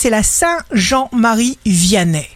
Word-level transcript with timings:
c'est 0.00 0.08
la 0.08 0.22
Saint-Jean-Marie 0.22 1.58
Vianney. 1.66 2.26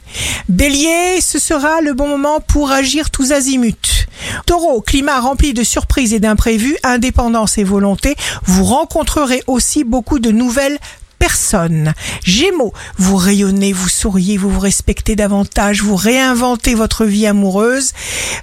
Bélier, 0.50 1.22
ce 1.22 1.38
sera 1.38 1.80
le 1.80 1.94
bon 1.94 2.06
moment 2.06 2.40
pour 2.40 2.70
agir 2.70 3.08
tous 3.08 3.32
azimuts. 3.32 4.06
Taureau, 4.44 4.82
climat 4.82 5.18
rempli 5.18 5.54
de 5.54 5.64
surprises 5.64 6.12
et 6.12 6.20
d'imprévus, 6.20 6.76
indépendance 6.82 7.56
et 7.56 7.64
volonté, 7.64 8.16
vous 8.44 8.64
rencontrerez 8.64 9.42
aussi 9.46 9.82
beaucoup 9.82 10.18
de 10.18 10.30
nouvelles 10.30 10.78
personnes. 11.18 11.94
Gémeaux, 12.22 12.74
vous 12.98 13.16
rayonnez, 13.16 13.72
vous 13.72 13.88
souriez, 13.88 14.36
vous 14.36 14.50
vous 14.50 14.60
respectez 14.60 15.16
davantage, 15.16 15.80
vous 15.80 15.96
réinventez 15.96 16.74
votre 16.74 17.06
vie 17.06 17.26
amoureuse, 17.26 17.92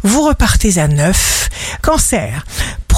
vous 0.02 0.24
repartez 0.24 0.80
à 0.80 0.88
neuf. 0.88 1.50
Cancer, 1.84 2.44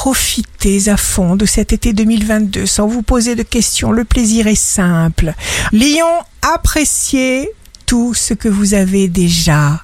profitez 0.04 0.90
à 0.90 0.98
fond 0.98 1.38
de 1.38 1.46
cet 1.46 1.72
été 1.72 1.94
2022 1.94 2.66
sans 2.66 2.88
vous 2.88 3.04
poser 3.04 3.36
de 3.36 3.44
questions, 3.44 3.94
le 3.94 4.04
plaisir 4.04 4.48
est 4.48 4.62
simple. 4.62 5.34
Lion, 5.72 6.20
appréciez 6.42 7.50
tout 7.86 8.14
ce 8.14 8.34
que 8.34 8.50
vous 8.50 8.74
avez 8.74 9.08
déjà 9.08 9.82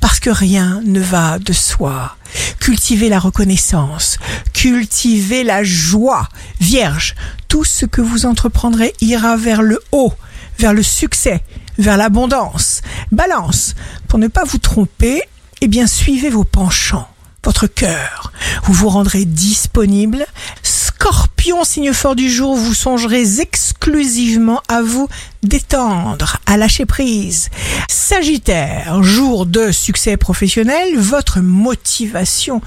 parce 0.00 0.20
que 0.20 0.30
rien 0.30 0.80
ne 0.86 1.00
va 1.00 1.38
de 1.38 1.52
soi. 1.52 2.16
Cultivez 2.60 3.10
la 3.10 3.18
reconnaissance, 3.18 4.16
cultivez 4.54 5.44
la 5.44 5.62
joie. 5.64 6.30
Vierge, 6.60 7.14
tout 7.48 7.64
ce 7.64 7.84
que 7.84 8.00
vous 8.00 8.24
entreprendrez 8.24 8.94
ira 9.02 9.36
vers 9.36 9.60
le 9.60 9.82
haut, 9.92 10.14
vers 10.58 10.72
le 10.72 10.82
succès, 10.82 11.42
vers 11.76 11.98
l'abondance. 11.98 12.80
Balance, 13.12 13.74
pour 14.08 14.18
ne 14.18 14.28
pas 14.28 14.44
vous 14.44 14.56
tromper, 14.56 15.20
eh 15.60 15.68
bien 15.68 15.86
suivez 15.86 16.30
vos 16.30 16.44
penchants, 16.44 17.08
votre 17.44 17.66
cœur. 17.66 18.32
Vous 18.68 18.74
vous 18.74 18.90
rendrez 18.90 19.24
disponible. 19.24 20.26
Scorpion, 20.62 21.64
signe 21.64 21.94
fort 21.94 22.14
du 22.14 22.28
jour, 22.28 22.54
vous 22.54 22.74
songerez 22.74 23.40
exclusivement 23.40 24.60
à 24.68 24.82
vous 24.82 25.08
détendre, 25.42 26.36
à 26.44 26.58
lâcher 26.58 26.84
prise. 26.84 27.48
Sagittaire, 27.88 29.02
jour 29.02 29.46
de 29.46 29.70
succès 29.70 30.18
professionnel, 30.18 30.98
votre 30.98 31.40
motivation 31.40 32.60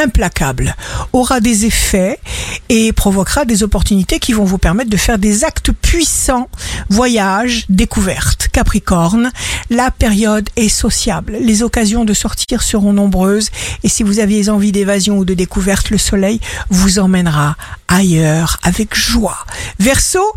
implacable 0.00 0.76
aura 1.12 1.40
des 1.40 1.66
effets 1.66 2.20
et 2.68 2.92
provoquera 2.92 3.44
des 3.44 3.62
opportunités 3.62 4.18
qui 4.18 4.32
vont 4.32 4.44
vous 4.44 4.58
permettre 4.58 4.90
de 4.90 4.96
faire 4.96 5.18
des 5.18 5.44
actes 5.44 5.72
puissants. 5.72 6.48
Voyage, 6.88 7.64
découverte. 7.68 8.48
Capricorne, 8.52 9.30
la 9.70 9.90
période 9.90 10.48
est 10.56 10.68
sociable. 10.68 11.36
Les 11.40 11.62
occasions 11.62 12.04
de 12.04 12.14
sortir 12.14 12.62
seront 12.62 12.92
nombreuses 12.92 13.50
et 13.82 13.88
si 13.88 14.02
vous 14.02 14.18
aviez 14.18 14.48
envie 14.48 14.72
d'évasion 14.72 15.18
ou 15.18 15.24
de 15.24 15.34
découverte, 15.34 15.90
le 15.90 15.98
soleil 15.98 16.40
vous 16.70 16.98
emmènera 16.98 17.56
ailleurs 17.88 18.58
avec 18.62 18.94
joie. 18.94 19.38
Verseau, 19.78 20.34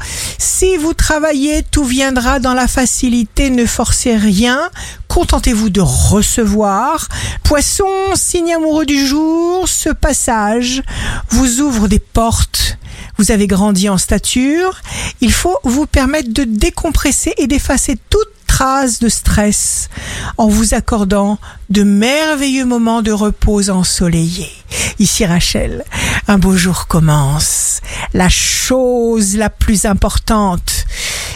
si 0.53 0.75
vous 0.75 0.93
travaillez, 0.93 1.63
tout 1.63 1.85
viendra 1.85 2.39
dans 2.39 2.53
la 2.53 2.67
facilité, 2.67 3.49
ne 3.49 3.65
forcez 3.65 4.17
rien, 4.17 4.69
contentez-vous 5.07 5.69
de 5.69 5.79
recevoir. 5.79 7.07
Poisson, 7.41 7.87
signe 8.15 8.53
amoureux 8.53 8.85
du 8.85 9.07
jour, 9.07 9.69
ce 9.69 9.89
passage 9.89 10.83
vous 11.29 11.61
ouvre 11.61 11.87
des 11.87 11.99
portes. 11.99 12.77
Vous 13.17 13.31
avez 13.31 13.47
grandi 13.47 13.87
en 13.87 13.97
stature, 13.97 14.81
il 15.21 15.31
faut 15.31 15.57
vous 15.63 15.85
permettre 15.85 16.33
de 16.33 16.43
décompresser 16.43 17.33
et 17.37 17.47
d'effacer 17.47 17.97
toute 18.09 18.27
trace 18.45 18.99
de 18.99 19.07
stress 19.07 19.89
en 20.37 20.47
vous 20.49 20.73
accordant 20.73 21.39
de 21.69 21.83
merveilleux 21.83 22.65
moments 22.65 23.01
de 23.01 23.13
repos 23.13 23.69
ensoleillés. 23.69 24.51
Ici 24.99 25.25
Rachel, 25.25 25.85
un 26.31 26.37
beau 26.37 26.55
jour 26.55 26.87
commence. 26.87 27.81
La 28.13 28.29
chose 28.29 29.35
la 29.35 29.49
plus 29.49 29.83
importante 29.83 30.85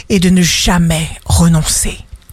est 0.07 0.19
de 0.19 0.29
ne 0.29 0.41
jamais 0.41 1.09
renoncer. 1.25 2.04